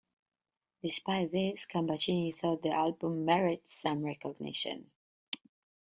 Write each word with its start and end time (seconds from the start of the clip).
Despite 0.81 1.31
this, 1.31 1.67
Gambaccini 1.71 2.35
thought 2.35 2.63
the 2.63 2.71
album 2.71 3.23
"merits 3.23 3.79
some 3.79 4.03
recognition". 4.03 4.89